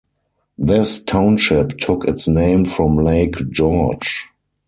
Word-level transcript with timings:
This 0.57 1.03
township 1.03 1.77
took 1.77 2.05
its 2.07 2.27
name 2.27 2.65
from 2.65 2.95
Lake 2.97 3.35
George. 3.51 4.25